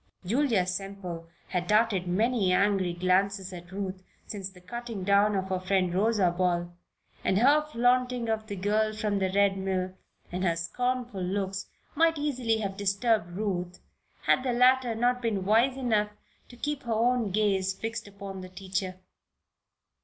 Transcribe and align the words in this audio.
Julia 0.25 0.65
Semple 0.65 1.27
had 1.49 1.67
darted 1.67 2.07
many 2.07 2.51
angry 2.51 2.91
glances 2.91 3.53
et 3.53 3.71
Ruth 3.71 4.01
since 4.25 4.49
the 4.49 4.59
cutting 4.59 5.03
down 5.03 5.35
of 5.35 5.49
her 5.49 5.59
friend, 5.59 5.93
Rosa 5.93 6.33
Ball, 6.35 6.73
and 7.23 7.37
her 7.37 7.61
flaunting 7.61 8.27
of 8.27 8.47
the 8.47 8.55
girl 8.55 8.93
from 8.93 9.19
the 9.19 9.29
Red 9.35 9.59
Mill, 9.59 9.93
and 10.31 10.43
her 10.43 10.55
scornful 10.55 11.21
looks, 11.21 11.67
might 11.93 12.17
easily 12.17 12.57
have 12.61 12.77
disturbed 12.77 13.33
Ruth 13.37 13.79
had 14.23 14.41
the 14.41 14.53
latter 14.53 14.95
not 14.95 15.21
been 15.21 15.45
wise 15.45 15.77
enough 15.77 16.09
to 16.49 16.55
keep 16.57 16.81
her 16.81 16.93
own 16.93 17.29
gaze 17.29 17.71
fixed 17.71 18.07
upon 18.07 18.41
the 18.41 18.49
teacher. 18.49 18.95